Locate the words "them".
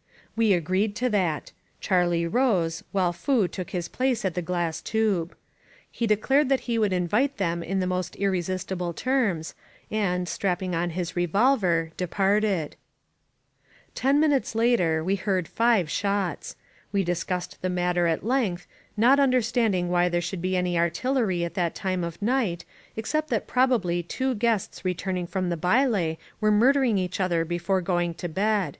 7.36-7.62